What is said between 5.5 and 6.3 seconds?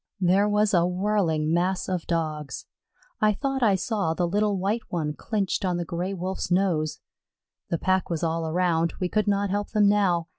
on the Gray